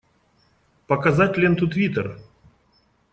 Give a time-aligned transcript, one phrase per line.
[0.87, 2.17] Показать ленту Твиттер!